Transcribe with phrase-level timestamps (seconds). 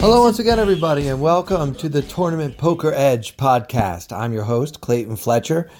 [0.00, 4.16] Hello, once again, everybody, and welcome to the Tournament Poker Edge podcast.
[4.16, 5.70] I'm your host, Clayton Fletcher,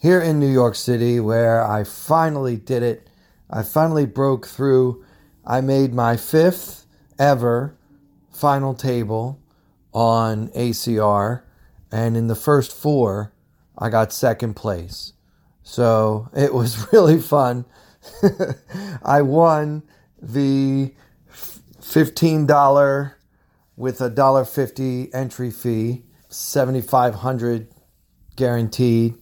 [0.00, 3.10] here in New York City, where I finally did it.
[3.50, 5.04] I finally broke through.
[5.44, 6.86] I made my fifth
[7.18, 7.76] ever
[8.32, 9.42] final table
[9.92, 11.42] on ACR,
[11.92, 13.34] and in the first four,
[13.76, 15.12] I got second place.
[15.62, 17.66] So it was really fun.
[19.04, 19.82] I won
[20.22, 20.94] the
[21.30, 23.12] $15
[23.76, 27.68] with a dollar fifty entry fee, seventy five hundred
[28.34, 29.14] guaranteed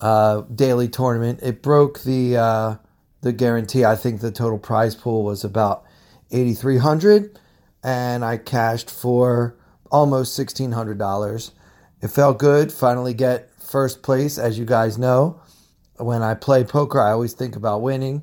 [0.00, 1.40] uh, daily tournament.
[1.42, 2.76] It broke the uh,
[3.20, 3.84] the guarantee.
[3.84, 5.84] I think the total prize pool was about
[6.30, 7.38] eighty three hundred,
[7.84, 9.56] and I cashed for
[9.90, 11.52] almost sixteen hundred dollars.
[12.00, 12.72] It felt good.
[12.72, 14.38] Finally, get first place.
[14.38, 15.40] As you guys know,
[15.98, 18.22] when I play poker, I always think about winning.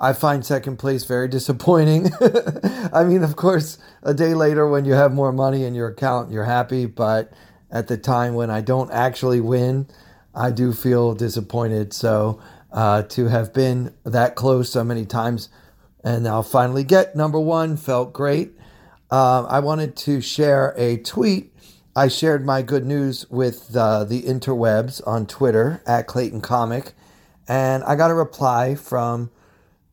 [0.00, 2.10] I find second place very disappointing.
[2.92, 6.32] I mean, of course, a day later when you have more money in your account,
[6.32, 7.32] you're happy, but
[7.70, 9.88] at the time when I don't actually win,
[10.34, 11.92] I do feel disappointed.
[11.92, 12.40] So
[12.72, 15.50] uh, to have been that close so many times
[16.02, 18.52] and now finally get number one felt great.
[19.10, 21.52] Uh, I wanted to share a tweet.
[21.94, 26.92] I shared my good news with uh, the interwebs on Twitter at Clayton Comic,
[27.48, 29.30] and I got a reply from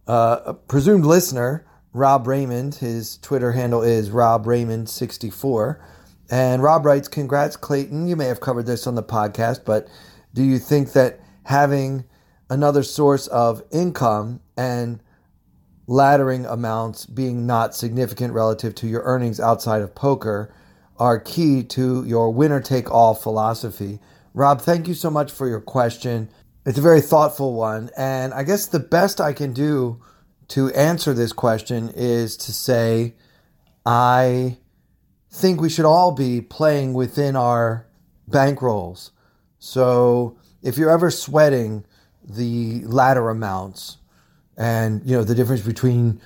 [0.07, 2.75] uh, presumed listener, Rob Raymond.
[2.75, 5.79] His Twitter handle is Rob Raymond64.
[6.29, 8.07] And Rob writes, Congrats, Clayton.
[8.07, 9.87] You may have covered this on the podcast, but
[10.33, 12.05] do you think that having
[12.49, 15.01] another source of income and
[15.87, 20.53] laddering amounts being not significant relative to your earnings outside of poker
[20.99, 23.99] are key to your winner take all philosophy?
[24.33, 26.29] Rob, thank you so much for your question.
[26.67, 27.91] It's a very thoughtful one.
[27.95, 30.01] And I guess the best I can do
[30.49, 33.15] to answer this question is to say,
[33.85, 34.57] I
[35.31, 37.87] think we should all be playing within our
[38.29, 39.11] bankrolls.
[39.59, 41.85] So if you're ever sweating
[42.21, 43.99] the ladder amounts
[44.57, 46.19] and, you know, the difference between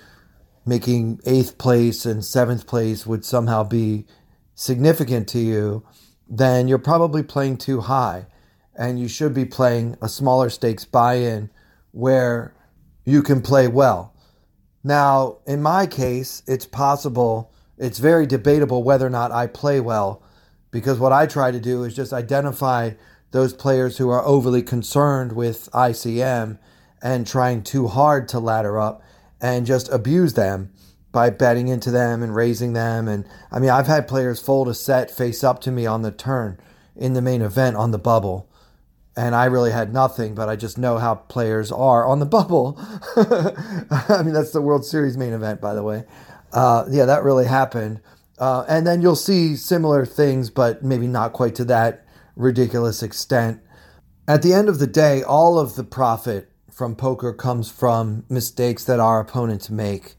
[0.66, 4.08] making eighth place and seventh place would somehow be
[4.56, 5.86] significant to you,
[6.28, 8.26] then you're probably playing too high
[8.76, 11.50] and you should be playing a smaller stakes buy in
[11.92, 12.54] where
[13.06, 14.14] you can play well.
[14.84, 20.24] Now, in my case, it's possible, it's very debatable whether or not I play well
[20.72, 22.92] because what I try to do is just identify
[23.32, 26.58] those players who are overly concerned with ICM
[27.02, 29.02] and trying too hard to ladder up
[29.40, 30.72] and just abuse them
[31.12, 33.08] by betting into them and raising them.
[33.08, 36.12] And I mean, I've had players fold a set face up to me on the
[36.12, 36.58] turn
[36.96, 38.50] in the main event on the bubble
[39.16, 42.78] and I really had nothing, but I just know how players are on the bubble.
[43.16, 46.06] I mean, that's the World Series main event, by the way.
[46.54, 48.00] Uh, yeah, that really happened.
[48.40, 52.06] Uh, and then you'll see similar things, but maybe not quite to that
[52.36, 53.62] ridiculous extent.
[54.28, 58.86] At the end of the day, all of the profit from poker comes from mistakes
[58.86, 60.16] that our opponents make.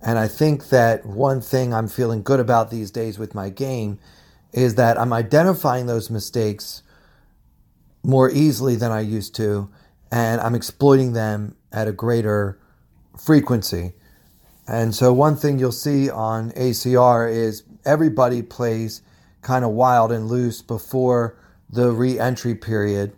[0.00, 3.98] And I think that one thing I'm feeling good about these days with my game
[4.52, 6.82] is that I'm identifying those mistakes
[8.06, 9.68] more easily than I used to,
[10.12, 12.56] and I'm exploiting them at a greater
[13.18, 13.94] frequency.
[14.68, 19.02] And so, one thing you'll see on ACR is everybody plays
[19.42, 21.36] kind of wild and loose before
[21.68, 23.12] the re entry period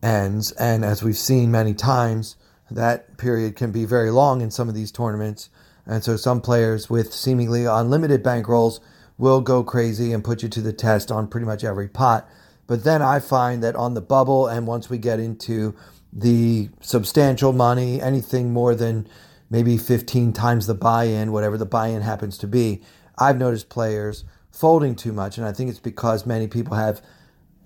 [0.00, 0.52] ends.
[0.52, 2.36] And as we've seen many times,
[2.70, 5.50] that period can be very long in some of these tournaments.
[5.86, 8.78] And so, some players with seemingly unlimited bankrolls
[9.16, 12.28] will go crazy and put you to the test on pretty much every pot.
[12.68, 15.74] But then I find that on the bubble, and once we get into
[16.12, 19.08] the substantial money, anything more than
[19.50, 22.82] maybe 15 times the buy in, whatever the buy in happens to be,
[23.18, 25.38] I've noticed players folding too much.
[25.38, 27.02] And I think it's because many people have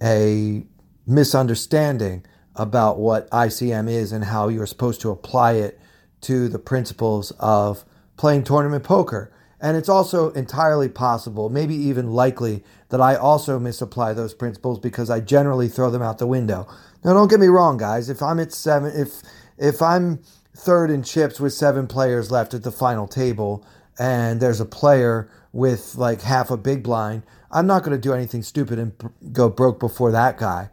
[0.01, 0.65] a
[1.07, 5.81] misunderstanding about what ICM is and how you're supposed to apply it
[6.23, 7.85] to the principles of
[8.17, 9.33] playing tournament poker.
[9.63, 15.09] And it's also entirely possible, maybe even likely, that I also misapply those principles because
[15.09, 16.67] I generally throw them out the window.
[17.05, 18.11] Now, don't get me wrong, guys.
[18.11, 19.23] If I'm at seven, if
[19.57, 20.19] if I'm
[20.57, 23.65] third in chips with seven players left at the final table,
[24.01, 27.23] and there's a player with like half a big blind,
[27.53, 28.93] I'm not going to do anything stupid and
[29.33, 30.71] go broke before that guy.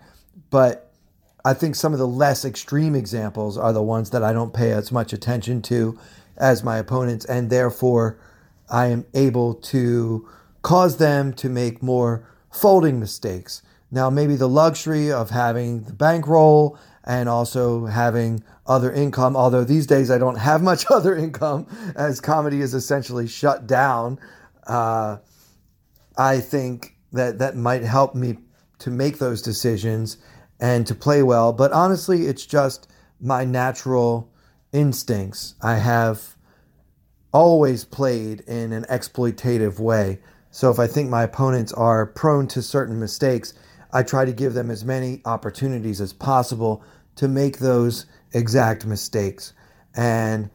[0.50, 0.92] But
[1.46, 4.72] I think some of the less extreme examples are the ones that I don't pay
[4.72, 5.98] as much attention to
[6.38, 8.18] as my opponents, and therefore
[8.69, 10.27] I am able to
[10.62, 13.62] cause them to make more folding mistakes.
[13.92, 19.88] Now, maybe the luxury of having the bankroll and also having other income, although these
[19.88, 24.19] days I don't have much other income as comedy is essentially shut down.
[24.68, 25.18] Uh,
[26.18, 28.38] I think that that might help me
[28.80, 30.18] to make those decisions
[30.60, 31.51] and to play well.
[31.54, 32.88] But honestly, it's just
[33.19, 34.31] my natural
[34.71, 35.56] instincts.
[35.62, 36.36] I have
[37.31, 40.20] always played in an exploitative way.
[40.52, 43.54] So if I think my opponents are prone to certain mistakes,
[43.92, 46.84] I try to give them as many opportunities as possible
[47.16, 49.54] to make those exact mistakes.
[49.96, 50.50] And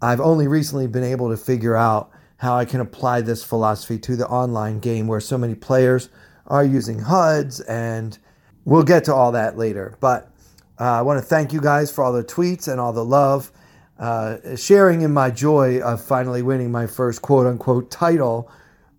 [0.00, 4.16] I've only recently been able to figure out how I can apply this philosophy to
[4.16, 6.10] the online game where so many players
[6.46, 8.18] are using HUDs, and
[8.64, 9.96] we'll get to all that later.
[10.00, 10.30] But
[10.78, 13.50] uh, I want to thank you guys for all the tweets and all the love,
[13.98, 18.50] uh, sharing in my joy of finally winning my first quote unquote title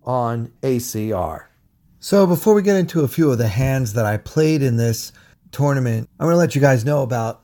[0.04, 1.44] on ACR.
[2.00, 5.12] So, before we get into a few of the hands that I played in this
[5.50, 7.42] tournament, I'm going to let you guys know about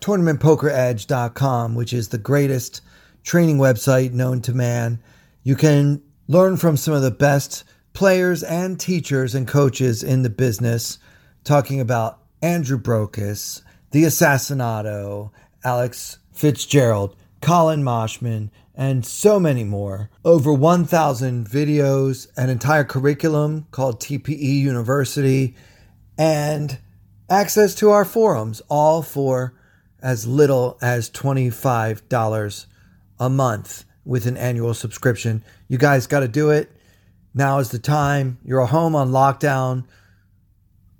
[0.00, 2.80] tournamentpokeredge.com, which is the greatest
[3.22, 5.02] training website known to man.
[5.42, 10.30] You can learn from some of the best players and teachers and coaches in the
[10.30, 10.98] business,
[11.44, 15.30] talking about Andrew Brokos, the Assassinato,
[15.64, 20.10] Alex Fitzgerald, Collin Moshman, and so many more.
[20.24, 25.54] Over 1,000 videos, an entire curriculum called TPE University,
[26.16, 26.78] and
[27.28, 29.54] access to our forums, all for
[30.02, 32.66] as little as $25
[33.18, 35.44] a month with an annual subscription.
[35.68, 36.70] You guys got to do it.
[37.34, 38.38] Now is the time.
[38.44, 39.84] You're home on lockdown.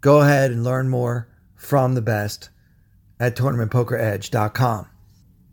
[0.00, 2.50] Go ahead and learn more from the best
[3.18, 4.86] at tournamentpokeredge.com.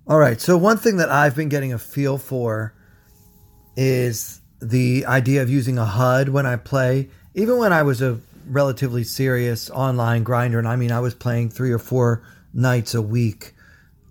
[0.09, 2.73] All right, so one thing that I've been getting a feel for
[3.75, 7.09] is the idea of using a HUD when I play.
[7.35, 8.17] Even when I was a
[8.47, 12.23] relatively serious online grinder, and I mean, I was playing three or four
[12.53, 13.53] nights a week.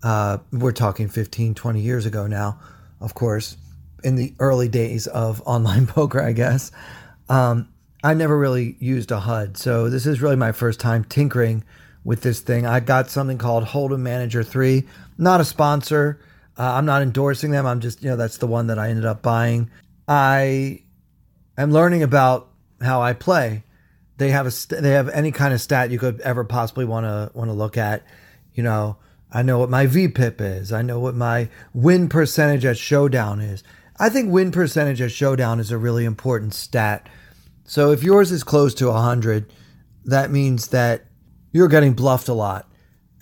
[0.03, 2.61] Uh, we're talking 15, 20 years ago now,
[3.01, 3.57] of course,
[4.05, 6.73] in the early days of online poker, I guess.
[7.31, 7.71] Um,
[8.05, 9.57] I never really used a HUD.
[9.57, 11.65] So this is really my first time tinkering
[12.07, 12.65] with this thing.
[12.65, 14.87] I got something called Hold'em Manager 3.
[15.19, 16.21] Not a sponsor.
[16.57, 17.67] Uh, I'm not endorsing them.
[17.67, 19.71] I'm just, you know, that's the one that I ended up buying.
[20.07, 20.85] I
[21.59, 22.49] am learning about
[22.81, 23.65] how I play.
[24.19, 27.05] They have a st- they have any kind of stat you could ever possibly want
[27.05, 28.05] to want to look at.
[28.55, 28.97] You know,
[29.31, 30.73] I know what my VPIP is.
[30.73, 33.65] I know what my win percentage at showdown is.
[33.99, 37.09] I think win percentage at showdown is a really important stat.
[37.65, 39.53] So if yours is close to 100,
[40.05, 41.07] that means that
[41.57, 42.71] you're getting bluffed a lot.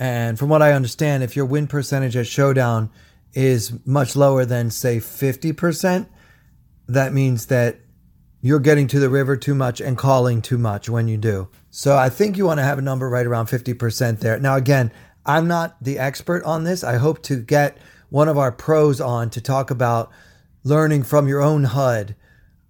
[0.01, 2.91] And from what I understand, if your win percentage at showdown
[3.33, 6.09] is much lower than, say, 50%,
[6.89, 7.79] that means that
[8.41, 11.49] you're getting to the river too much and calling too much when you do.
[11.71, 14.39] So I think you want to have a number right around 50% there.
[14.41, 14.91] Now, again,
[15.25, 16.83] I'm not the expert on this.
[16.83, 17.79] I hope to get
[18.11, 20.11] one of our pros on to talk about
[20.65, 22.17] learning from your own HUD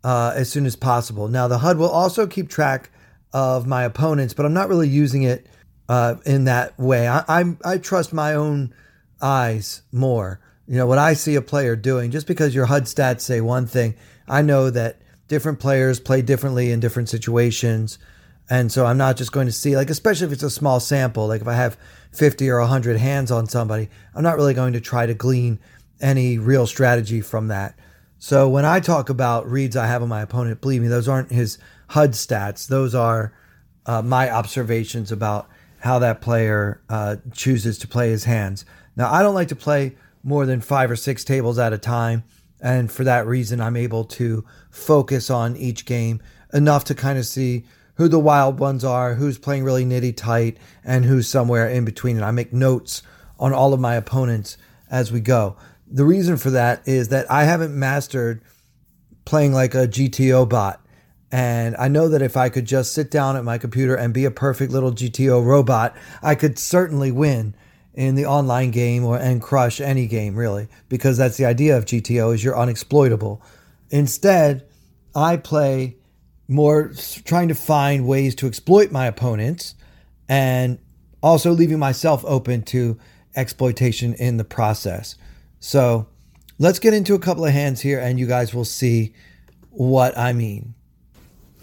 [0.04, 1.26] uh, as soon as possible.
[1.28, 2.90] Now, the HUD will also keep track
[3.32, 5.46] of my opponents, but I'm not really using it
[5.88, 7.08] uh, in that way.
[7.08, 8.74] I, I I trust my own
[9.20, 10.40] eyes more.
[10.66, 12.10] You know what I see a player doing.
[12.10, 13.94] Just because your HUD stats say one thing,
[14.26, 17.98] I know that different players play differently in different situations.
[18.50, 21.26] And so I'm not just going to see, like, especially if it's a small sample,
[21.26, 21.78] like if I have
[22.12, 25.58] 50 or 100 hands on somebody, I'm not really going to try to glean
[26.00, 27.74] any real strategy from that.
[28.18, 31.30] So when I talk about reads I have on my opponent, believe me, those aren't
[31.30, 32.66] his HUD stats.
[32.66, 33.32] Those are
[33.86, 35.48] uh, my observations about
[35.84, 38.64] how that player uh, chooses to play his hands.
[38.96, 42.24] Now, I don't like to play more than five or six tables at a time.
[42.58, 46.22] And for that reason, I'm able to focus on each game
[46.54, 50.56] enough to kind of see who the wild ones are, who's playing really nitty tight,
[50.82, 52.16] and who's somewhere in between.
[52.16, 53.02] And I make notes
[53.38, 54.56] on all of my opponents
[54.90, 55.54] as we go.
[55.86, 58.40] The reason for that is that I haven't mastered
[59.26, 60.80] playing like a GTO bot.
[61.34, 64.24] And I know that if I could just sit down at my computer and be
[64.24, 67.56] a perfect little GTO robot, I could certainly win
[67.92, 71.86] in the online game or and crush any game really because that's the idea of
[71.86, 73.40] GTO is you're unexploitable.
[73.90, 74.64] Instead,
[75.12, 75.96] I play
[76.46, 76.92] more
[77.24, 79.74] trying to find ways to exploit my opponents
[80.28, 80.78] and
[81.20, 82.96] also leaving myself open to
[83.34, 85.16] exploitation in the process.
[85.58, 86.06] So,
[86.60, 89.14] let's get into a couple of hands here and you guys will see
[89.70, 90.74] what I mean.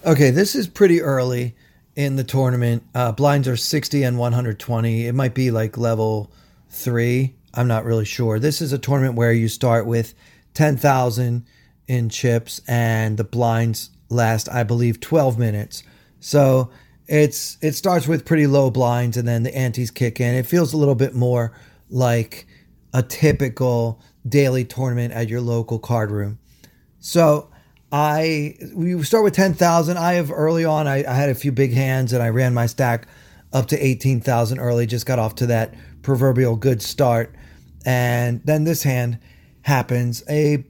[0.04, 1.56] Okay, this is pretty early
[1.96, 2.82] in the tournament.
[2.96, 5.06] Uh, blinds are 60 and 120.
[5.06, 6.32] It might be like level
[6.70, 7.36] three.
[7.54, 8.40] I'm not really sure.
[8.40, 10.16] This is a tournament where you start with
[10.56, 11.46] 10,000
[11.88, 15.84] in chips and the blinds last, I believe, 12 minutes.
[16.20, 16.72] So
[17.08, 20.34] it's it starts with pretty low blinds and then the antes kick in.
[20.34, 21.54] It feels a little bit more
[21.92, 22.48] like
[22.92, 26.40] a typical daily tournament at your local card room.
[27.00, 27.51] So
[27.92, 29.98] I we start with ten thousand.
[29.98, 30.88] I have early on.
[30.88, 33.08] I, I, had a few big hands and I ran my stack
[33.52, 34.86] up to eighteen thousand early.
[34.86, 37.36] Just got off to that proverbial good start,
[37.86, 39.20] and then this hand
[39.64, 40.24] happens.
[40.30, 40.64] A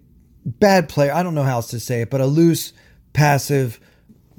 [0.46, 1.14] bad player.
[1.14, 2.74] I don't know how else to say it, but a loose,
[3.14, 3.80] passive.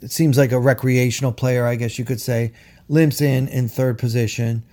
[0.00, 2.52] It seems like a recreational player, I guess you could say.
[2.88, 4.64] Limps in in third position.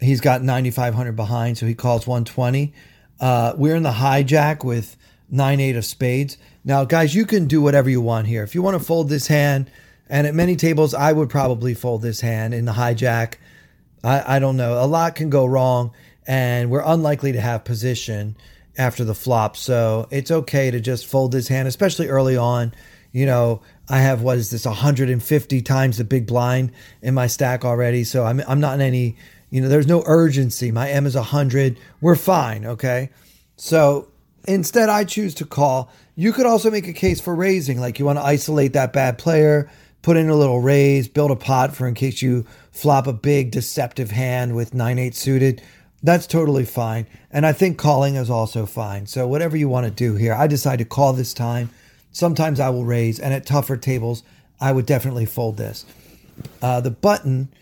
[0.00, 2.72] He's got 9,500 behind, so he calls 120.
[3.18, 4.96] Uh, we're in the hijack with
[5.30, 6.36] 9 8 of spades.
[6.64, 8.42] Now, guys, you can do whatever you want here.
[8.42, 9.70] If you want to fold this hand,
[10.08, 13.34] and at many tables, I would probably fold this hand in the hijack.
[14.02, 14.82] I, I don't know.
[14.82, 15.92] A lot can go wrong,
[16.26, 18.36] and we're unlikely to have position
[18.76, 19.56] after the flop.
[19.56, 22.74] So it's okay to just fold this hand, especially early on.
[23.12, 27.64] You know, I have what is this 150 times the big blind in my stack
[27.64, 28.04] already.
[28.04, 29.16] So I'm I'm not in any,
[29.50, 30.70] you know, there's no urgency.
[30.70, 31.78] My M is 100.
[32.00, 33.10] We're fine, okay?
[33.56, 34.08] So
[34.44, 35.90] instead I choose to call.
[36.14, 39.18] You could also make a case for raising, like you want to isolate that bad
[39.18, 39.70] player,
[40.02, 43.50] put in a little raise, build a pot for in case you flop a big
[43.50, 45.62] deceptive hand with 9-8 suited.
[46.02, 47.06] That's totally fine.
[47.30, 49.06] And I think calling is also fine.
[49.06, 51.70] So whatever you want to do here, I decide to call this time.
[52.12, 54.22] Sometimes I will raise, and at tougher tables,
[54.60, 55.86] I would definitely fold this.
[56.60, 57.52] Uh, the button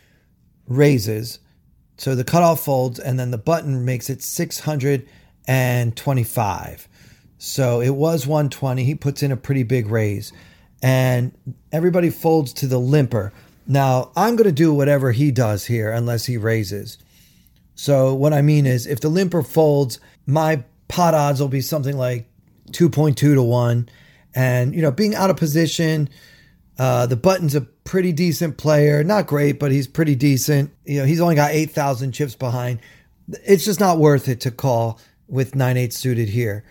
[0.67, 1.39] raises,
[1.97, 4.23] so the cutoff folds, and then the button makes it
[5.49, 6.89] 625.
[7.39, 8.85] So it was 120.
[8.85, 10.33] He puts in a pretty big raise,
[10.83, 11.33] and
[11.73, 13.33] everybody folds to the limper.
[13.67, 16.99] Now, I'm going to do whatever he does here unless he raises.
[17.75, 21.97] So what I mean is if the limper folds, my pot odds will be something
[21.97, 22.29] like
[22.73, 23.89] 2.2 to 1.
[24.35, 26.09] And, you know, being out of position,
[26.79, 29.05] uh, the button's a pretty decent player.
[29.05, 30.73] Not great, but he's pretty decent.
[30.85, 32.81] You know, he's only got 8,000 chips behind.
[33.45, 36.65] It's just not worth it to call with 9 8 suited here.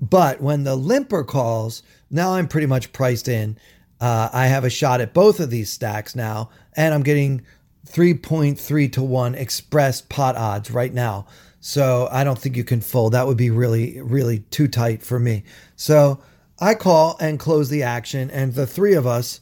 [0.00, 3.58] But when the limper calls, now I'm pretty much priced in.
[4.00, 7.42] Uh, I have a shot at both of these stacks now, and I'm getting
[7.86, 11.26] 3.3 to 1 express pot odds right now.
[11.60, 13.12] So I don't think you can fold.
[13.12, 15.44] That would be really, really too tight for me.
[15.74, 16.20] So
[16.60, 19.40] I call and close the action, and the three of us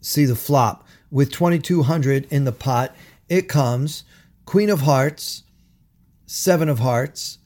[0.00, 0.86] see the flop.
[1.10, 2.94] With 2200 in the pot,
[3.28, 4.04] it comes
[4.46, 5.42] Queen of Hearts,
[6.26, 7.38] Seven of Hearts,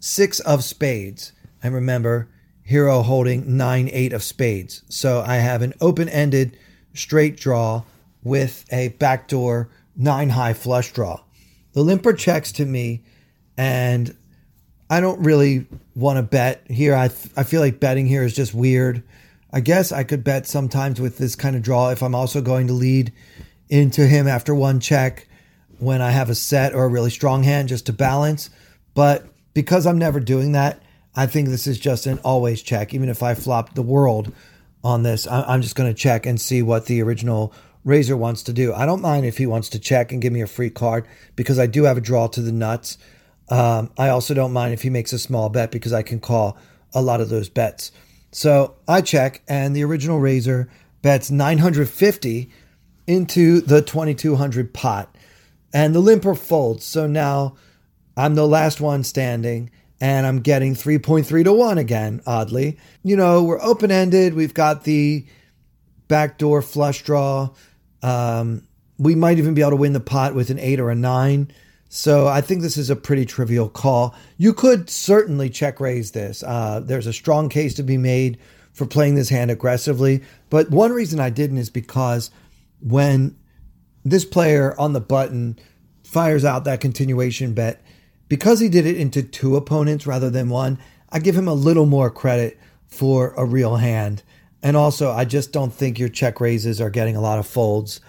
[0.00, 1.32] Six of Spades.
[1.62, 2.28] And remember,
[2.62, 4.82] Hero holding 9 8 of Spades.
[4.88, 6.56] So I have an open ended
[6.92, 7.84] straight draw
[8.22, 11.20] with a backdoor nine high flush draw.
[11.72, 13.04] The limper checks to me,
[13.56, 14.16] and
[14.90, 16.94] I don't really want to bet here.
[16.94, 17.04] I,
[17.36, 19.02] I feel like betting here is just weird.
[19.52, 22.66] I guess I could bet sometimes with this kind of draw if I'm also going
[22.66, 23.12] to lead
[23.68, 25.26] into him after one check
[25.78, 28.50] when I have a set or a really strong hand just to balance.
[28.94, 29.26] But
[29.58, 30.80] because I'm never doing that,
[31.16, 32.94] I think this is just an always check.
[32.94, 34.32] Even if I flop the world
[34.84, 38.52] on this, I'm just going to check and see what the original raiser wants to
[38.52, 38.72] do.
[38.72, 41.58] I don't mind if he wants to check and give me a free card because
[41.58, 42.98] I do have a draw to the nuts.
[43.48, 46.56] Um, I also don't mind if he makes a small bet because I can call
[46.94, 47.90] a lot of those bets.
[48.30, 50.70] So I check, and the original raiser
[51.02, 52.48] bets 950
[53.08, 55.12] into the 2200 pot,
[55.74, 56.84] and the limper folds.
[56.84, 57.56] So now
[58.18, 59.70] I'm the last one standing,
[60.00, 62.76] and I'm getting 3.3 to 1 again, oddly.
[63.04, 64.34] You know, we're open ended.
[64.34, 65.24] We've got the
[66.08, 67.50] backdoor flush draw.
[68.02, 68.66] Um,
[68.98, 71.52] we might even be able to win the pot with an eight or a nine.
[71.88, 74.16] So I think this is a pretty trivial call.
[74.36, 76.42] You could certainly check raise this.
[76.42, 78.38] Uh, there's a strong case to be made
[78.72, 80.22] for playing this hand aggressively.
[80.50, 82.32] But one reason I didn't is because
[82.80, 83.36] when
[84.04, 85.56] this player on the button
[86.02, 87.80] fires out that continuation bet,
[88.28, 90.78] because he did it into two opponents rather than one,
[91.10, 94.22] I give him a little more credit for a real hand.
[94.62, 98.00] And also, I just don't think your check raises are getting a lot of folds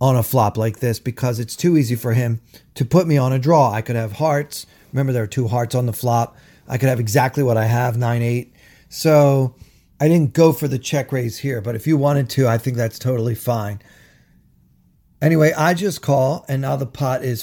[0.00, 2.40] on a flop like this because it's too easy for him
[2.74, 3.72] to put me on a draw.
[3.72, 4.66] I could have hearts.
[4.92, 6.36] Remember, there are two hearts on the flop.
[6.68, 8.52] I could have exactly what I have, 9 8.
[8.88, 9.54] So
[10.00, 12.76] I didn't go for the check raise here, but if you wanted to, I think
[12.76, 13.80] that's totally fine.
[15.22, 17.42] Anyway, I just call, and now the pot is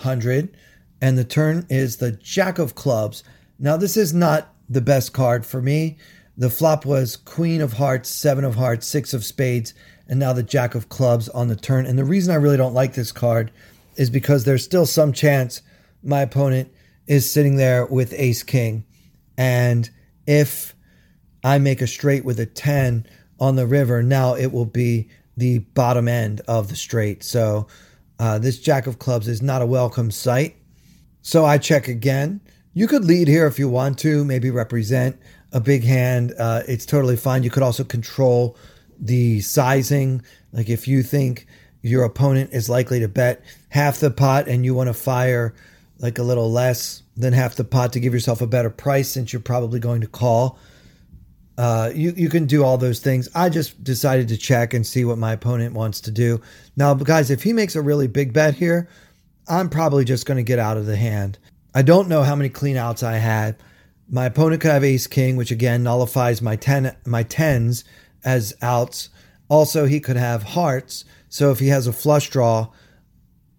[0.00, 0.56] 4,100,
[1.02, 3.22] and the turn is the Jack of Clubs.
[3.58, 5.98] Now, this is not the best card for me.
[6.36, 9.74] The flop was Queen of Hearts, Seven of Hearts, Six of Spades,
[10.08, 11.86] and now the Jack of Clubs on the turn.
[11.86, 13.52] And the reason I really don't like this card
[13.96, 15.60] is because there's still some chance
[16.02, 16.72] my opponent
[17.06, 18.84] is sitting there with Ace King.
[19.36, 19.90] And
[20.26, 20.74] if
[21.44, 23.06] I make a straight with a 10
[23.38, 27.22] on the river, now it will be the bottom end of the straight.
[27.22, 27.66] So
[28.20, 30.54] uh, this Jack of Clubs is not a welcome sight.
[31.22, 32.42] So I check again.
[32.74, 35.18] You could lead here if you want to, maybe represent
[35.52, 36.34] a big hand.
[36.38, 37.42] Uh, it's totally fine.
[37.42, 38.58] You could also control
[38.98, 40.20] the sizing.
[40.52, 41.46] Like if you think
[41.80, 45.54] your opponent is likely to bet half the pot and you want to fire
[45.98, 49.32] like a little less than half the pot to give yourself a better price since
[49.32, 50.58] you're probably going to call.
[51.60, 53.28] Uh, you you can do all those things.
[53.34, 56.40] I just decided to check and see what my opponent wants to do.
[56.74, 58.88] Now, guys, if he makes a really big bet here,
[59.46, 61.36] I'm probably just going to get out of the hand.
[61.74, 63.56] I don't know how many clean outs I had.
[64.08, 67.84] My opponent could have ace king, which again nullifies my ten my tens
[68.24, 69.10] as outs.
[69.50, 71.04] Also, he could have hearts.
[71.28, 72.68] So if he has a flush draw,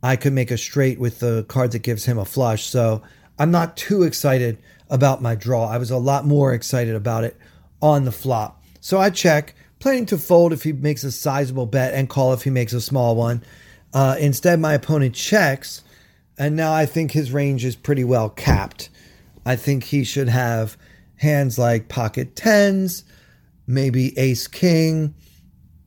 [0.02, 2.66] I could make a straight with the card that gives him a flush.
[2.66, 3.04] So
[3.38, 4.58] I'm not too excited
[4.90, 5.70] about my draw.
[5.70, 7.38] I was a lot more excited about it
[7.82, 8.64] on the flop.
[8.80, 12.44] So I check, planning to fold if he makes a sizable bet and call if
[12.44, 13.44] he makes a small one.
[13.94, 15.84] Uh, instead, my opponent checks,
[16.38, 18.90] and now I think his range is pretty well capped.
[19.46, 20.78] I think he should have
[21.16, 23.04] hands like pocket tens,
[23.68, 25.14] maybe ace king,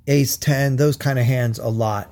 [0.06, 2.10] ace 10, those kind of hands a lot.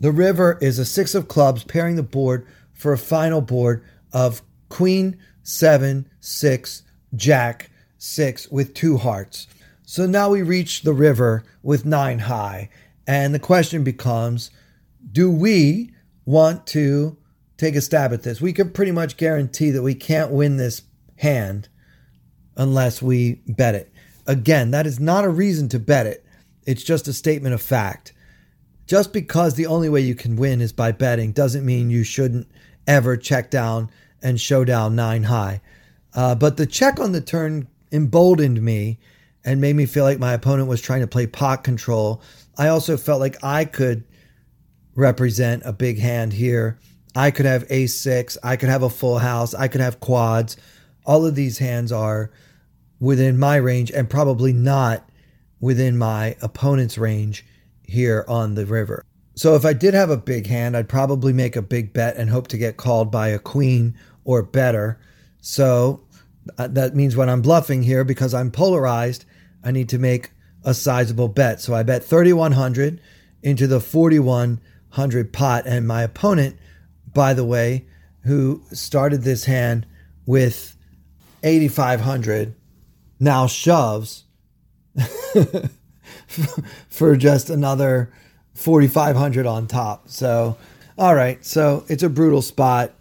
[0.00, 4.42] The river is a six of clubs pairing the board for a final board of
[4.68, 6.82] queen, seven, six,
[7.14, 7.70] jack,
[8.02, 9.46] six with two hearts.
[9.84, 12.68] So now we reach the river with nine high.
[13.06, 14.50] And the question becomes
[15.12, 15.92] do we
[16.24, 17.16] want to
[17.56, 18.40] take a stab at this?
[18.40, 20.82] We can pretty much guarantee that we can't win this
[21.16, 21.68] hand
[22.56, 23.92] unless we bet it.
[24.26, 26.24] Again, that is not a reason to bet it,
[26.66, 28.12] it's just a statement of fact.
[28.86, 32.48] Just because the only way you can win is by betting doesn't mean you shouldn't
[32.86, 35.60] ever check down and show down nine high.
[36.14, 38.98] Uh, but the check on the turn emboldened me
[39.44, 42.22] and made me feel like my opponent was trying to play pot control.
[42.56, 44.04] I also felt like I could
[44.94, 46.78] represent a big hand here.
[47.14, 50.56] I could have ace six, I could have a full house, I could have quads.
[51.04, 52.30] All of these hands are
[53.00, 55.08] within my range and probably not
[55.60, 57.44] within my opponent's range
[57.82, 59.04] here on the river.
[59.34, 62.30] So if I did have a big hand, I'd probably make a big bet and
[62.30, 65.00] hope to get called by a queen or better.
[65.40, 66.00] So
[66.58, 69.24] uh, that means when I'm bluffing here, because I'm polarized,
[69.62, 70.30] I need to make
[70.64, 71.60] a sizable bet.
[71.60, 73.00] So I bet 3,100
[73.42, 75.64] into the 4,100 pot.
[75.66, 76.56] And my opponent,
[77.12, 77.86] by the way,
[78.24, 79.86] who started this hand
[80.26, 80.76] with
[81.42, 82.54] 8,500,
[83.18, 84.24] now shoves
[86.88, 88.12] for just another
[88.54, 90.08] 4,500 on top.
[90.08, 90.56] So,
[90.98, 91.44] all right.
[91.44, 92.92] So it's a brutal spot.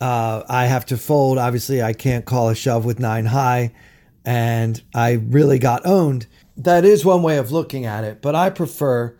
[0.00, 1.38] Uh, I have to fold.
[1.38, 3.72] Obviously, I can't call a shove with nine high,
[4.24, 6.26] and I really got owned.
[6.56, 9.16] That is one way of looking at it, but I prefer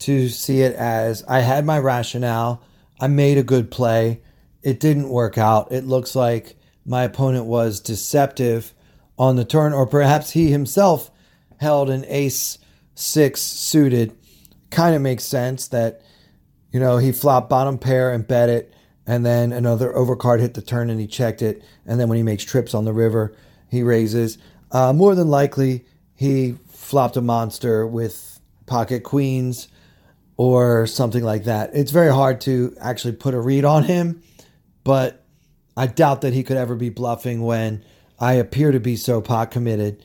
[0.00, 2.62] to see it as I had my rationale.
[3.00, 4.22] I made a good play.
[4.62, 5.72] It didn't work out.
[5.72, 6.56] It looks like
[6.86, 8.74] my opponent was deceptive
[9.18, 11.10] on the turn, or perhaps he himself
[11.58, 12.58] held an ace
[12.94, 14.16] six suited.
[14.70, 16.02] Kind of makes sense that,
[16.72, 18.73] you know, he flopped bottom pair and bet it
[19.06, 21.62] and then another overcard hit the turn and he checked it.
[21.86, 23.34] And then when he makes trips on the river,
[23.70, 24.38] he raises.
[24.70, 29.68] Uh, more than likely, he flopped a monster with pocket queens
[30.36, 31.70] or something like that.
[31.74, 34.22] It's very hard to actually put a read on him,
[34.82, 35.24] but
[35.76, 37.84] I doubt that he could ever be bluffing when
[38.18, 40.02] I appear to be so pot committed.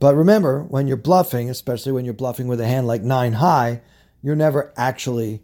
[0.00, 3.80] But remember, when you're bluffing, especially when you're bluffing with a hand like nine high,
[4.22, 5.42] you're never actually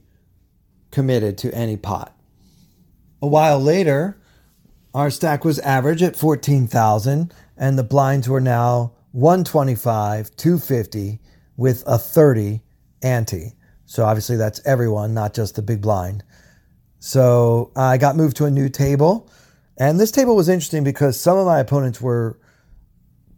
[0.91, 2.15] committed to any pot.
[3.23, 4.17] A while later,
[4.95, 11.21] our stack was average at 14,000 and the blinds were now 125, 250
[11.57, 12.63] with a 30
[13.03, 13.53] ante.
[13.85, 16.23] So obviously that's everyone, not just the big blind.
[16.99, 19.31] So I got moved to a new table.
[19.77, 22.39] And this table was interesting because some of my opponents were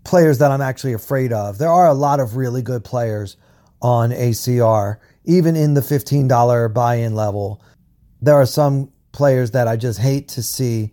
[0.04, 1.58] players that I'm actually afraid of.
[1.58, 3.36] There are a lot of really good players
[3.80, 7.62] on ACR, even in the $15 buy in level.
[8.20, 10.92] There are some players that I just hate to see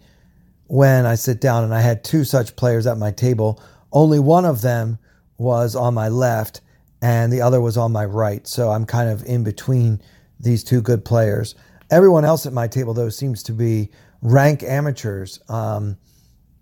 [0.67, 1.63] when I sit down.
[1.63, 3.62] And I had two such players at my table.
[3.91, 4.99] Only one of them
[5.38, 6.62] was on my left,
[7.01, 8.45] and the other was on my right.
[8.45, 10.01] So I'm kind of in between
[10.39, 11.55] these two good players.
[11.89, 13.89] Everyone else at my table, though, seems to be
[14.21, 15.39] rank amateurs.
[15.49, 15.97] Um,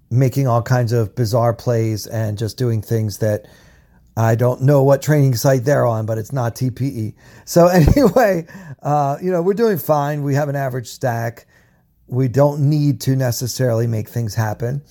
[0.09, 3.45] making all kinds of bizarre plays and just doing things that
[4.15, 7.13] I don't know what training site they're on, but it's not TPE.
[7.45, 8.47] So anyway,
[8.81, 10.23] uh, you know, we're doing fine.
[10.23, 11.46] We have an average stack.
[12.07, 14.81] We don't need to necessarily make things happen.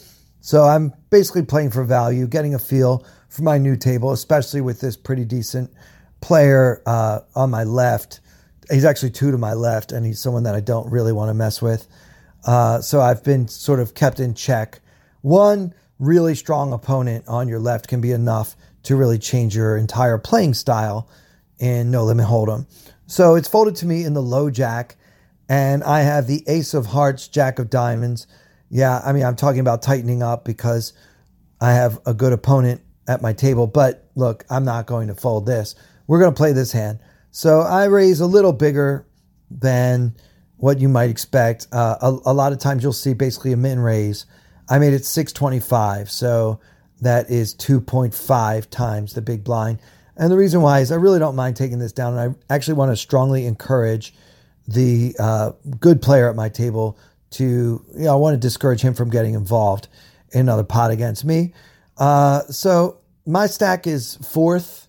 [0.40, 4.80] So I'm basically playing for value, getting a feel for my new table, especially with
[4.80, 5.72] this pretty decent
[6.20, 8.20] player uh, on my left.
[8.70, 11.34] He's actually two to my left, and he's someone that I don't really want to
[11.34, 11.86] mess with.
[12.44, 14.80] Uh, so I've been sort of kept in check.
[15.22, 20.18] One really strong opponent on your left can be enough to really change your entire
[20.18, 21.08] playing style
[21.58, 22.66] in No Limit Hold'em.
[23.06, 24.96] So it's folded to me in the low jack,
[25.48, 28.26] and I have the Ace of Hearts, Jack of Diamonds.
[28.68, 30.92] Yeah, I mean, I'm talking about tightening up because
[31.60, 33.66] I have a good opponent at my table.
[33.66, 35.74] But look, I'm not going to fold this.
[36.06, 36.98] We're going to play this hand.
[37.30, 39.06] So I raise a little bigger
[39.50, 40.16] than
[40.56, 41.68] what you might expect.
[41.70, 44.26] Uh, a, a, lot of times you'll see basically a min raise.
[44.68, 46.60] I made it 625, so
[47.02, 49.78] that is 2.5 times the big blind.
[50.16, 52.74] And the reason why is I really don't mind taking this down, and I actually
[52.74, 54.14] want to strongly encourage
[54.66, 56.98] the uh, good player at my table
[57.30, 57.44] to,
[57.94, 59.88] you know, I want to discourage him from getting involved
[60.32, 61.52] in another pot against me.
[61.96, 64.88] Uh, so my stack is fourth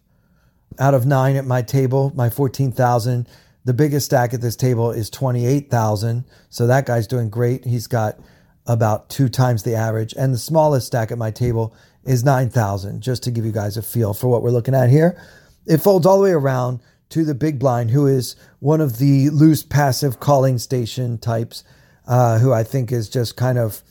[0.79, 3.27] out of nine at my table, my 14,000.
[3.65, 6.23] The biggest stack at this table is 28,000.
[6.49, 7.65] So that guy's doing great.
[7.65, 8.19] He's got
[8.65, 10.13] about two times the average.
[10.13, 13.81] And the smallest stack at my table is 9,000, just to give you guys a
[13.81, 15.21] feel for what we're looking at here.
[15.65, 16.79] It folds all the way around
[17.09, 21.63] to the big blind, who is one of the loose passive calling station types,
[22.07, 23.81] uh, who I think is just kind of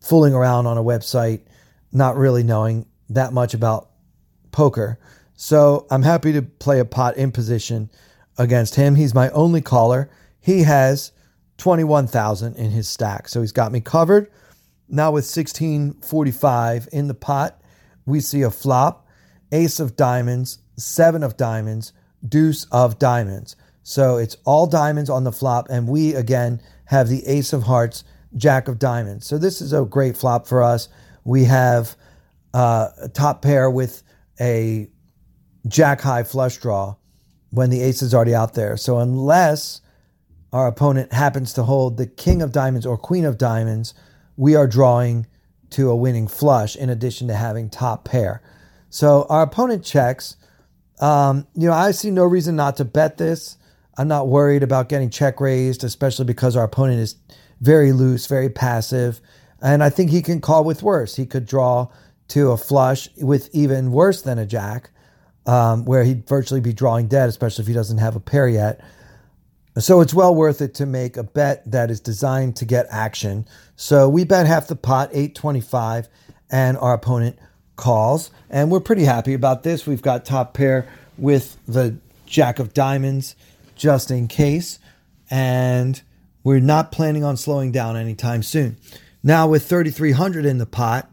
[0.00, 1.42] fooling around on a website,
[1.92, 3.90] not really knowing that much about
[4.52, 4.98] poker.
[5.34, 7.90] So I'm happy to play a pot in position
[8.38, 8.94] against him.
[8.94, 10.10] He's my only caller.
[10.40, 11.12] He has
[11.58, 13.28] 21,000 in his stack.
[13.28, 14.30] So he's got me covered.
[14.88, 17.60] Now with 1645 in the pot,
[18.04, 19.06] we see a flop,
[19.50, 21.92] ace of diamonds, seven of diamonds,
[22.28, 23.56] deuce of diamonds.
[23.82, 28.04] So it's all diamonds on the flop, and we again have the ace of hearts,
[28.36, 29.26] jack of diamonds.
[29.26, 30.88] So this is a great flop for us.
[31.24, 31.96] We have
[32.52, 34.02] uh, a top pair with
[34.40, 34.88] a
[35.68, 36.96] jack high flush draw
[37.50, 38.76] when the ace is already out there.
[38.76, 39.80] So unless
[40.52, 43.94] our opponent happens to hold the king of diamonds or queen of diamonds,
[44.36, 45.26] we are drawing
[45.70, 48.42] to a winning flush in addition to having top pair.
[48.90, 50.36] So our opponent checks.
[51.00, 53.56] Um, you know, I see no reason not to bet this.
[53.98, 57.16] I'm not worried about getting check raised, especially because our opponent is
[57.60, 59.20] very loose, very passive.
[59.62, 61.16] And I think he can call with worse.
[61.16, 61.88] He could draw
[62.28, 64.90] to a flush with even worse than a jack,
[65.46, 68.80] um, where he'd virtually be drawing dead, especially if he doesn't have a pair yet.
[69.78, 73.46] So it's well worth it to make a bet that is designed to get action.
[73.76, 76.08] So we bet half the pot, 825,
[76.50, 77.38] and our opponent
[77.76, 78.30] calls.
[78.50, 79.86] And we're pretty happy about this.
[79.86, 83.36] We've got top pair with the Jack of Diamonds
[83.76, 84.78] just in case.
[85.30, 86.00] And
[86.42, 88.76] we're not planning on slowing down anytime soon.
[89.22, 91.10] Now, with 3,300 in the pot,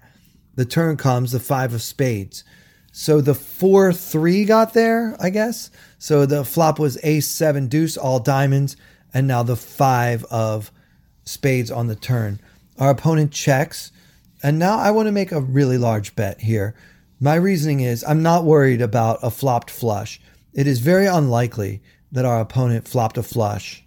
[0.55, 2.43] the turn comes the Five of Spades.
[2.91, 5.71] So the 4 3 got there, I guess.
[6.03, 8.75] So the flop was ace seven deuce, all diamonds,
[9.13, 10.69] and now the five of
[11.23, 12.41] spades on the turn.
[12.77, 13.92] Our opponent checks,
[14.43, 16.75] and now I want to make a really large bet here.
[17.19, 20.19] My reasoning is I'm not worried about a flopped flush.
[20.53, 23.83] It is very unlikely that our opponent flopped a flush,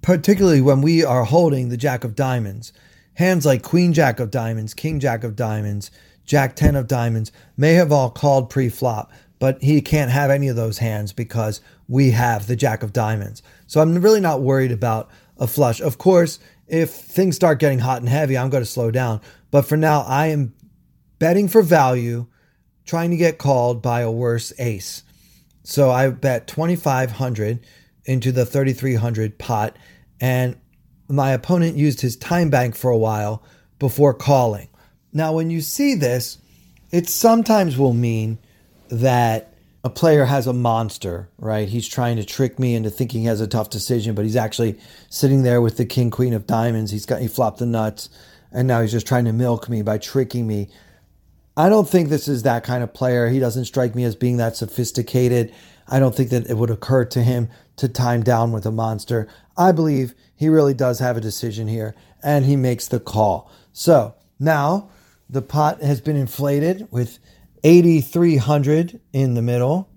[0.00, 2.72] particularly when we are holding the jack of diamonds.
[3.14, 5.90] Hands like queen jack of diamonds, king jack of diamonds,
[6.24, 10.46] jack 10 of diamonds may have all called pre flop, but he can't have any
[10.46, 13.42] of those hands because we have the jack of diamonds.
[13.66, 15.80] So I'm really not worried about a flush.
[15.80, 19.20] Of course, if things start getting hot and heavy, I'm going to slow down.
[19.52, 20.54] But for now, I am
[21.20, 22.26] betting for value,
[22.84, 25.04] trying to get called by a worse ace.
[25.62, 27.60] So I bet 2500
[28.04, 29.76] into the 3300 pot
[30.20, 30.56] and
[31.08, 33.44] my opponent used his time bank for a while
[33.78, 34.68] before calling.
[35.12, 36.38] Now, when you see this,
[36.90, 38.38] it sometimes will mean
[38.88, 41.68] that a player has a monster, right?
[41.68, 44.78] He's trying to trick me into thinking he has a tough decision, but he's actually
[45.10, 46.90] sitting there with the king queen of diamonds.
[46.90, 48.08] He's got he flopped the nuts,
[48.52, 50.68] and now he's just trying to milk me by tricking me.
[51.56, 53.28] I don't think this is that kind of player.
[53.28, 55.52] He doesn't strike me as being that sophisticated.
[55.86, 59.28] I don't think that it would occur to him to time down with a monster.
[59.56, 63.50] I believe he really does have a decision here, and he makes the call.
[63.72, 64.90] So now
[65.28, 67.18] the pot has been inflated with
[67.64, 69.88] 8,300 in the middle.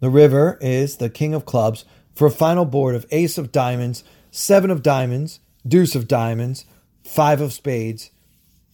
[0.00, 1.84] The river is the king of clubs
[2.14, 6.64] for a final board of ace of diamonds, seven of diamonds, deuce of diamonds,
[7.04, 8.10] five of spades,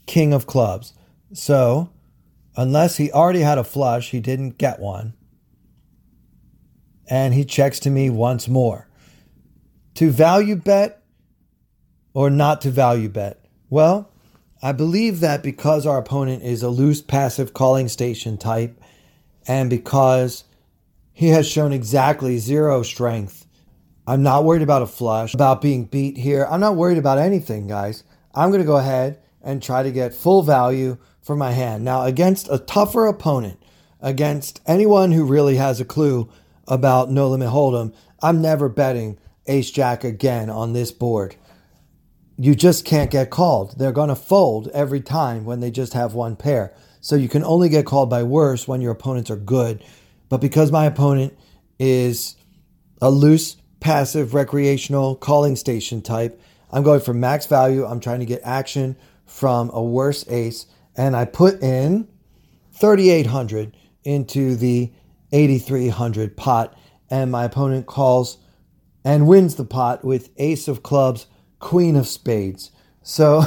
[0.07, 0.95] king of clubs.
[1.33, 1.91] So,
[2.57, 5.15] unless he already had a flush, he didn't get one.
[7.09, 8.89] And he checks to me once more.
[9.95, 11.03] To value bet
[12.17, 13.45] or not to value bet?
[13.69, 14.11] Well,
[14.63, 18.81] I believe that because our opponent is a loose passive calling station type
[19.47, 20.45] and because
[21.13, 23.47] he has shown exactly zero strength,
[24.07, 26.47] I'm not worried about a flush, about being beat here.
[26.51, 28.03] I'm not worried about anything, guys.
[28.37, 31.85] I'm going to go ahead and try to get full value for my hand.
[31.85, 33.61] Now, against a tougher opponent,
[34.01, 36.29] against anyone who really has a clue
[36.69, 41.37] about No Limit Hold'em, I'm never betting Ace Jack again on this board.
[42.37, 43.79] You just can't get called.
[43.79, 46.75] They're going to fold every time when they just have one pair.
[47.01, 49.83] So you can only get called by worse when your opponents are good.
[50.29, 51.39] But because my opponent
[51.79, 52.37] is
[53.01, 56.41] a loose, passive, recreational calling station type,
[56.71, 57.85] I'm going for max value.
[57.85, 62.09] I'm trying to get action from a worse ace and I put in
[62.73, 64.93] 3800 into the
[65.33, 66.77] 8300 pot
[67.11, 68.39] and my opponent calls
[69.05, 71.27] and wins the pot with ace of clubs,
[71.59, 72.71] queen of spades.
[73.03, 73.45] So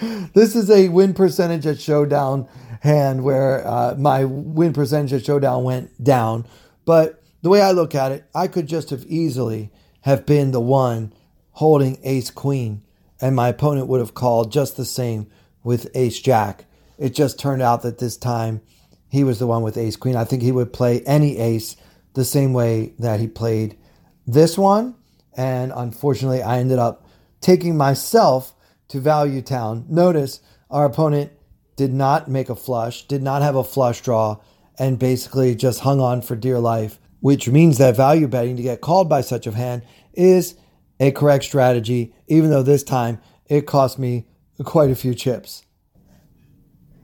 [0.34, 2.48] this is a win percentage at showdown
[2.80, 6.46] hand where uh, my win percentage at showdown went down.
[6.84, 9.70] But the way I look at it, I could just have easily
[10.02, 11.12] have been the one
[11.58, 12.80] holding ace queen
[13.20, 15.26] and my opponent would have called just the same
[15.64, 16.66] with ace jack.
[16.98, 18.60] It just turned out that this time
[19.08, 20.14] he was the one with ace queen.
[20.14, 21.74] I think he would play any ace
[22.14, 23.76] the same way that he played
[24.24, 24.94] this one.
[25.36, 27.04] And unfortunately, I ended up
[27.40, 28.54] taking myself
[28.86, 29.84] to Value Town.
[29.88, 30.38] Notice
[30.70, 31.32] our opponent
[31.74, 34.36] did not make a flush, did not have a flush draw,
[34.78, 38.80] and basically just hung on for dear life, which means that value betting to get
[38.80, 39.82] called by such a hand
[40.14, 40.54] is
[41.00, 44.26] a correct strategy, even though this time it cost me
[44.64, 45.64] quite a few chips.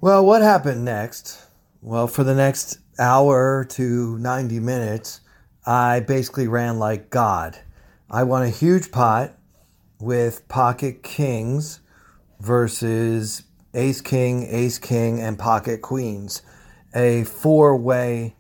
[0.01, 1.43] Well, what happened next?
[1.81, 5.21] Well, for the next hour to 90 minutes,
[5.67, 7.59] I basically ran like God.
[8.11, 9.39] I won a huge pot
[9.99, 11.81] with pocket kings
[12.41, 16.43] versus ace king, ace king, and pocket queens.
[16.95, 18.37] A four way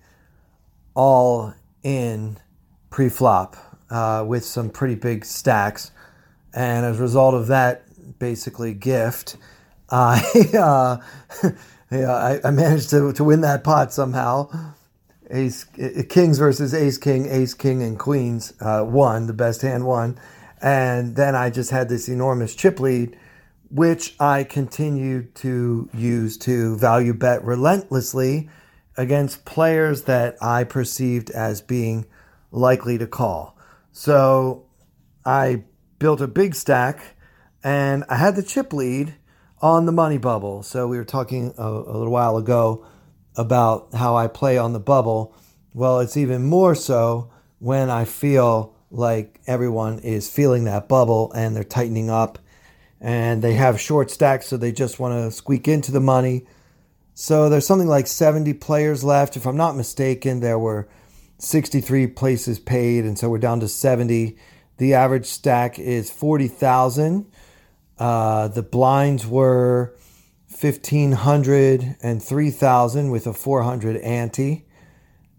[0.95, 2.39] all in
[2.91, 3.57] pre flop
[3.91, 5.91] uh, with some pretty big stacks.
[6.53, 7.85] And as a result of that,
[8.19, 9.37] basically gift,
[9.91, 10.23] I
[10.59, 11.51] uh,
[11.91, 14.51] yeah, I, I, managed to, to win that pot somehow.
[15.31, 15.65] Ace
[16.09, 20.19] kings versus ace king, ace king and queens uh, won the best hand won,
[20.61, 23.17] and then I just had this enormous chip lead,
[23.71, 28.51] which I continued to use to value bet relentlessly
[28.97, 32.07] against players that I perceived as being
[32.53, 33.54] likely to call.
[33.97, 34.67] So
[35.25, 35.63] I
[36.01, 37.17] built a big stack
[37.63, 39.15] and I had the chip lead
[39.63, 40.65] on the money bubble.
[40.65, 42.85] So we were talking a, a, little while ago
[43.37, 45.37] about how I play on the bubble.
[45.73, 47.31] Well, it's even more so
[47.61, 52.41] when I feel like everyone is feeling that bubble and they're tightening up
[53.01, 56.47] and they have short stacks, so they just want to squeak into the money.
[57.15, 59.37] So there's something like 70 players left.
[59.37, 60.89] If I'm not mistaken, there were
[61.39, 64.37] 63 places paid, and so we're down to 70.
[64.77, 67.31] The average stack is 40,000.
[67.99, 69.95] Uh, the blinds were
[70.49, 74.67] 1500 and 3000 with a 400 ante.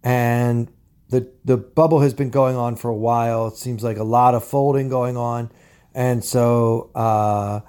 [0.04, 0.72] And
[1.10, 3.48] the, the bubble has been going on for a while.
[3.48, 5.52] It seems like a lot of folding going on.
[5.94, 7.62] And so uh,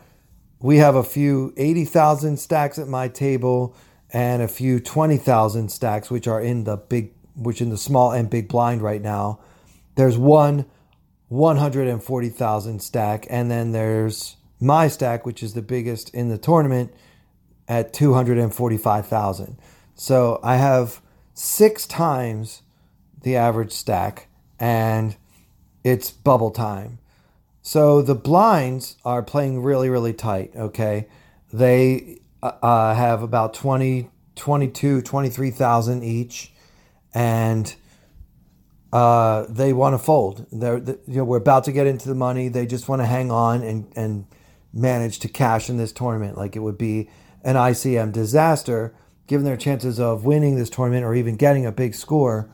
[0.61, 3.77] we have a few 80,000 stacks at my table
[4.13, 8.29] and a few 20,000 stacks, which are in the big, which in the small and
[8.31, 9.41] big blind right now.
[9.95, 10.67] There's one
[11.29, 16.93] 140,000 stack, and then there's my stack, which is the biggest in the tournament,
[17.69, 19.59] at 245,000.
[19.95, 21.01] So I have
[21.35, 22.63] six times
[23.23, 24.29] the average stack,
[24.61, 25.17] and
[25.83, 26.99] it's bubble time.
[27.61, 31.09] So the blinds are playing really, really tight, okay?
[31.53, 36.53] They uh, uh have about 20, 22, 23,000 each,
[37.17, 37.75] and
[38.93, 40.47] uh, they want to fold.
[40.53, 42.49] They're, they, you know, we're about to get into the money.
[42.49, 44.27] They just want to hang on and, and
[44.75, 46.37] manage to cash in this tournament.
[46.37, 47.09] Like it would be
[47.43, 48.95] an ICM disaster,
[49.27, 52.51] given their chances of winning this tournament or even getting a big score.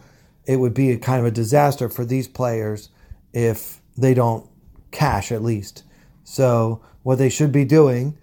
[0.46, 2.88] It would be a kind of a disaster for these players
[3.32, 4.48] if they don't
[4.92, 5.82] cash at least.
[6.22, 8.16] So what they should be doing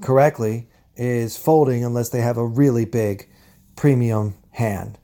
[0.00, 3.28] correctly is folding unless they have a really big
[3.76, 4.96] premium hand.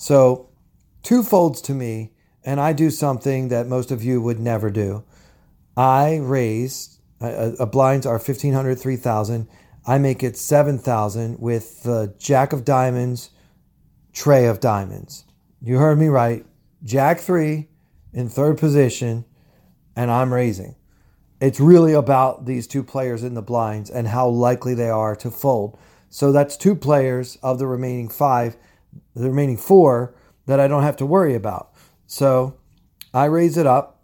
[0.00, 0.48] So
[1.02, 5.04] two folds to me, and I do something that most of you would never do.
[5.76, 9.46] I raise Uh, uh, blinds are 1500 3000
[9.86, 13.28] I make it 7000 with the Jack of Diamonds,
[14.14, 15.26] Trey of Diamonds.
[15.60, 16.46] You heard me right.
[16.82, 17.68] Jack 3
[18.14, 19.26] in third position,
[19.94, 20.76] and I'm raising.
[21.42, 25.30] It's really about these two players in the blinds and how likely they are to
[25.30, 25.78] fold.
[26.08, 28.56] So that's two players of the remaining five,
[29.14, 30.14] the remaining four
[30.46, 31.72] that I don't have to worry about.
[32.06, 32.56] So
[33.12, 34.02] I raise it up,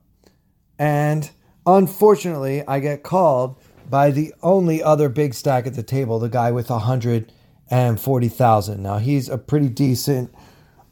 [0.79, 1.31] and
[1.67, 3.57] unfortunately, I get called
[3.89, 8.83] by the only other big stack at the table, the guy with 140,000.
[8.83, 10.35] Now, he's a pretty decent,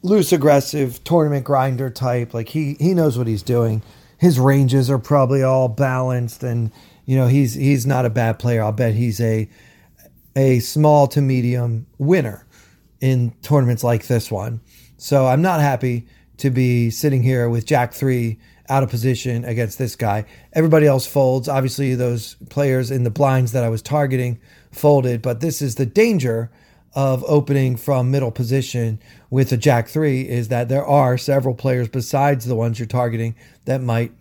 [0.01, 2.33] loose aggressive tournament grinder type.
[2.33, 3.81] Like he he knows what he's doing.
[4.17, 6.71] His ranges are probably all balanced and
[7.05, 8.63] you know, he's he's not a bad player.
[8.63, 9.49] I'll bet he's a
[10.35, 12.44] a small to medium winner
[13.01, 14.61] in tournaments like this one.
[14.97, 18.37] So, I'm not happy to be sitting here with Jack 3
[18.69, 20.25] out of position against this guy.
[20.53, 21.47] Everybody else folds.
[21.47, 24.39] Obviously, those players in the blinds that I was targeting
[24.71, 26.49] folded, but this is the danger
[26.95, 31.89] of opening from middle position with a jack three is that there are several players
[31.89, 34.13] besides the ones you're targeting that might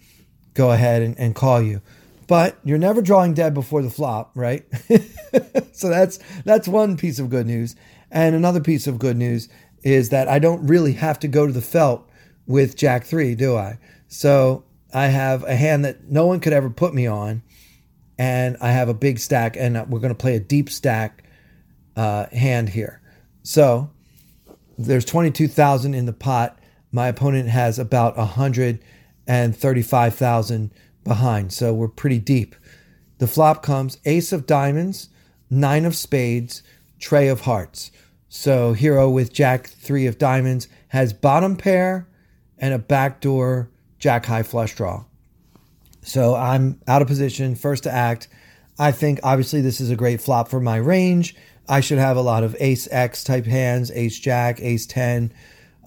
[0.54, 1.80] go ahead and, and call you.
[2.26, 4.64] But you're never drawing dead before the flop, right?
[5.72, 7.76] so that's that's one piece of good news.
[8.14, 9.50] And another piece of good news
[9.82, 12.08] is that I don't really have to go to the felt
[12.46, 13.78] with Jack three, do I?
[14.06, 17.42] So I have a hand that no one could ever put me on,
[18.16, 21.24] and I have a big stack, and we're going to play a deep stack
[21.96, 23.00] uh, hand here.
[23.42, 23.90] So
[24.78, 26.56] there's 22,000 in the pot.
[26.92, 30.70] My opponent has about 135,000
[31.02, 32.54] behind, so we're pretty deep.
[33.18, 35.08] The flop comes ace of diamonds,
[35.50, 36.62] nine of spades,
[37.00, 37.90] trey of hearts.
[38.36, 42.08] So hero with jack three of diamonds has bottom pair
[42.58, 43.70] and a backdoor
[44.00, 45.04] jack high flush draw.
[46.02, 48.26] So I'm out of position, first to act.
[48.76, 51.36] I think obviously this is a great flop for my range.
[51.68, 55.32] I should have a lot of ace X type hands, ace jack, ace 10.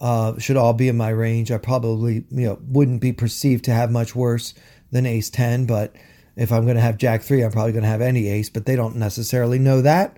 [0.00, 1.52] Uh, should all be in my range.
[1.52, 4.54] I probably you know wouldn't be perceived to have much worse
[4.90, 5.94] than ace 10, but
[6.34, 8.64] if I'm going to have jack 3, I'm probably going to have any ace, but
[8.64, 10.16] they don't necessarily know that.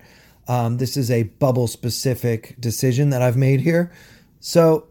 [0.51, 3.89] Um, this is a bubble specific decision that I've made here.
[4.41, 4.89] So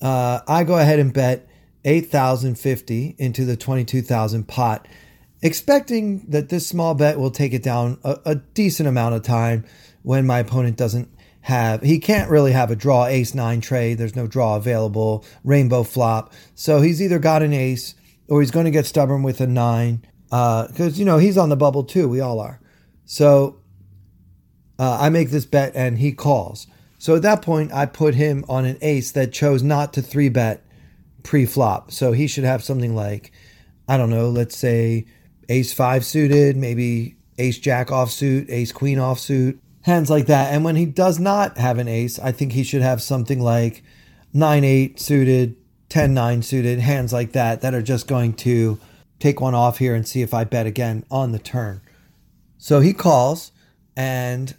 [0.00, 1.46] uh, I go ahead and bet
[1.84, 4.88] 8,050 into the 22,000 pot,
[5.42, 9.66] expecting that this small bet will take it down a, a, decent amount of time
[10.04, 11.10] when my opponent doesn't
[11.42, 13.92] have, he can't really have a draw ace nine trey.
[13.92, 16.32] There's no draw available, rainbow flop.
[16.54, 17.94] So he's either got an ace
[18.26, 21.50] or he's going to get stubborn with a nine because, uh, you know, he's on
[21.50, 22.08] the bubble too.
[22.08, 22.58] We all are.
[23.04, 23.60] So
[24.78, 26.66] uh, I make this bet and he calls.
[26.98, 30.28] So at that point, I put him on an ace that chose not to three
[30.28, 30.64] bet
[31.22, 31.90] pre-flop.
[31.90, 33.32] So he should have something like,
[33.88, 35.06] I don't know, let's say
[35.48, 40.52] ace five suited, maybe ace jack offsuit, ace queen offsuit, hands like that.
[40.52, 43.82] And when he does not have an ace, I think he should have something like
[44.32, 45.56] nine eight suited,
[45.90, 48.78] 10 9 suited, hands like that that are just going to
[49.18, 51.80] take one off here and see if I bet again on the turn.
[52.58, 53.52] So he calls
[53.96, 54.56] and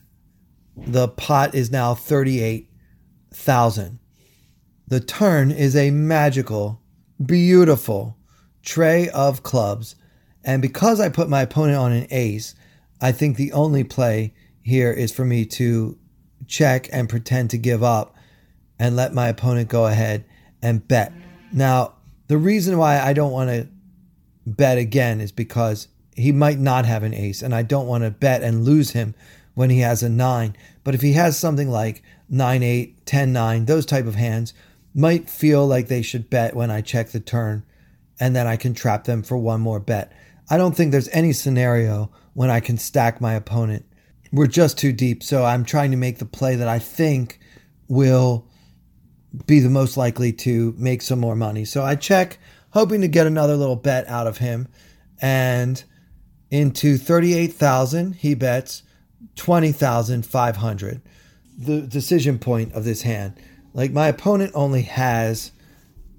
[0.76, 4.00] the pot is now 38,000.
[4.88, 6.82] The turn is a magical,
[7.24, 8.18] beautiful
[8.62, 9.96] trey of clubs.
[10.44, 12.56] And because I put my opponent on an ace,
[13.02, 15.98] I think the only play here is for me to
[16.48, 18.16] check and pretend to give up
[18.78, 20.26] and let my opponent go ahead
[20.62, 21.14] and bet.
[21.52, 21.96] Now,
[22.28, 23.68] the reason why I don't want to
[24.46, 28.12] bet again is because he might not have an ace, and I don't want to
[28.12, 29.16] bet and lose him
[29.56, 30.56] when he has a nine.
[30.84, 34.54] But if he has something like 9 8, 10 9, those type of hands,
[34.94, 37.64] might feel like they should bet when I check the turn,
[38.20, 40.14] and then I can trap them for one more bet.
[40.50, 43.86] I don't think there's any scenario when I can stack my opponent.
[44.32, 47.40] We're just too deep, so I'm trying to make the play that I think
[47.88, 48.48] will
[49.46, 51.66] be the most likely to make some more money.
[51.66, 52.38] So I check,
[52.72, 54.68] hoping to get another little bet out of him.
[55.22, 55.84] And
[56.52, 58.84] into 38,000, he bets
[59.36, 61.02] 20,500.
[61.58, 63.40] The decision point of this hand.
[63.74, 65.52] Like my opponent only has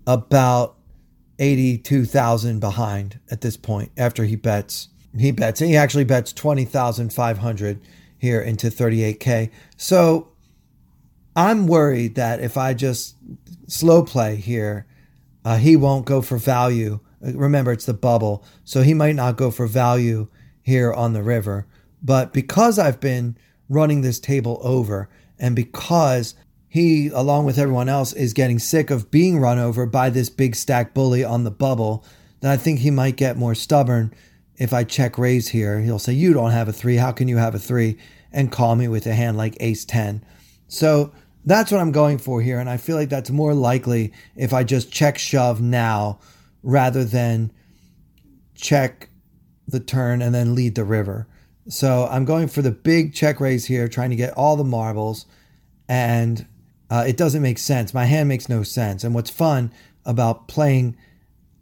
[0.06, 0.76] about
[1.38, 4.88] 82,000 behind at this point after he bets.
[5.18, 7.80] He bets, he actually bets 20,500
[8.18, 9.50] here into 38K.
[9.76, 10.28] So
[11.34, 13.16] I'm worried that if I just
[13.66, 14.86] slow play here,
[15.44, 17.00] uh, he won't go for value.
[17.20, 18.44] Remember, it's the bubble.
[18.64, 20.28] So he might not go for value
[20.62, 21.66] here on the river.
[22.06, 23.36] But because I've been
[23.68, 26.34] running this table over and because
[26.68, 30.54] he, along with everyone else, is getting sick of being run over by this big
[30.54, 32.04] stack bully on the bubble.
[32.40, 34.14] Then I think he might get more stubborn
[34.58, 36.96] if I check raise here, he'll say, You don't have a three.
[36.96, 37.98] How can you have a three?
[38.32, 40.24] And call me with a hand like ace 10.
[40.68, 41.12] So
[41.44, 42.58] that's what I'm going for here.
[42.58, 46.18] And I feel like that's more likely if I just check shove now
[46.62, 47.52] rather than
[48.54, 49.08] check
[49.68, 51.28] the turn and then lead the river.
[51.68, 55.26] So I'm going for the big check raise here, trying to get all the marbles.
[55.88, 56.46] And
[56.90, 57.92] uh, it doesn't make sense.
[57.92, 59.04] My hand makes no sense.
[59.04, 59.72] And what's fun
[60.04, 60.96] about playing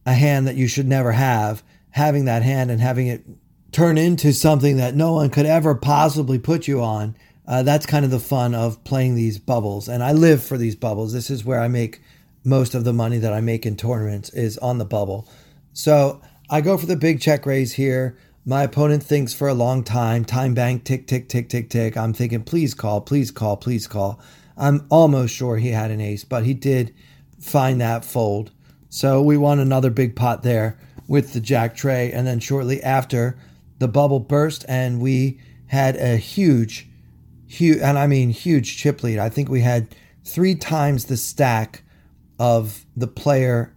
[0.07, 3.25] a hand that you should never have, having that hand and having it
[3.73, 7.17] turn into something that no one could ever possibly put you on.
[7.47, 9.89] Uh, that's kind of the fun of playing these bubbles.
[9.89, 11.13] And I live for these bubbles.
[11.13, 12.01] This is where I make
[12.45, 15.29] most of the money that I make in tournaments is on the bubble.
[15.73, 18.17] So I go for the big check raise here.
[18.47, 21.97] My opponent thinks for a long time, time bank, tick, tick, tick, tick, tick.
[21.97, 24.21] I'm thinking, please call, please call, please call.
[24.57, 26.95] I'm almost sure he had an ace, but he did
[27.41, 28.51] find that fold.
[28.91, 30.79] So we won another big pot there
[31.09, 32.13] with the jack trey.
[32.13, 33.39] And then shortly after,
[33.79, 36.87] the bubble burst and we had a huge,
[37.47, 39.19] huge, and I mean huge chip lead.
[39.19, 41.83] I think we had three times the stack
[42.39, 43.75] of the player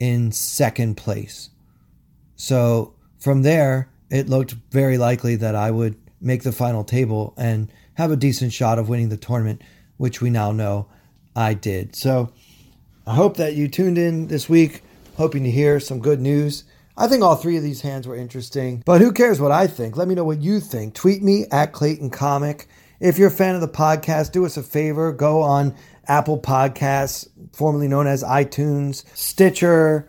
[0.00, 1.50] in second place.
[2.34, 7.70] So from there, it looked very likely that I would make the final table and
[7.94, 9.62] have a decent shot of winning the tournament,
[9.96, 10.88] which we now know
[11.34, 11.94] I did.
[11.94, 12.32] So
[13.06, 14.82] I hope that you tuned in this week,
[15.16, 16.64] hoping to hear some good news.
[16.96, 19.96] I think all three of these hands were interesting, but who cares what I think?
[19.96, 20.94] Let me know what you think.
[20.94, 22.66] Tweet me at Clayton Comic.
[22.98, 25.12] If you're a fan of the podcast, do us a favor.
[25.12, 25.76] Go on
[26.08, 30.08] Apple Podcasts, formerly known as iTunes, Stitcher,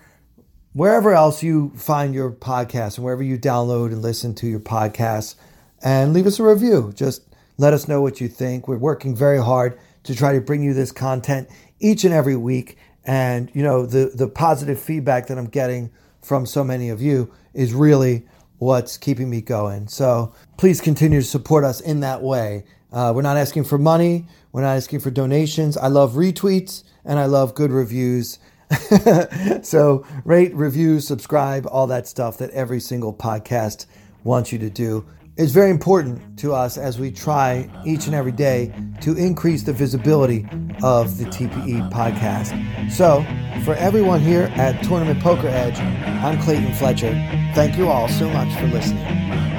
[0.80, 5.36] wherever else you find your podcast and wherever you download and listen to your podcasts,
[5.84, 6.94] and leave us a review.
[6.96, 7.22] Just
[7.58, 8.66] let us know what you think.
[8.66, 11.50] We're working very hard to try to bring you this content
[11.82, 12.78] each and every week.
[13.04, 17.30] And you know, the the positive feedback that I'm getting from so many of you
[17.54, 18.26] is really
[18.60, 19.90] what's keeping me going.
[19.90, 22.64] So please continue to support us in that way.
[22.94, 24.28] Uh, we're not asking for money.
[24.54, 25.76] We're not asking for donations.
[25.76, 28.40] I love retweets and I love good reviews.
[29.62, 33.86] so rate, review, subscribe, all that stuff that every single podcast
[34.24, 35.06] wants you to do
[35.38, 39.72] is very important to us as we try each and every day to increase the
[39.72, 40.46] visibility
[40.84, 42.92] of the TPE podcast.
[42.92, 43.24] So,
[43.64, 47.14] for everyone here at Tournament Poker Edge, I'm Clayton Fletcher.
[47.56, 49.59] Thank you all so much for listening.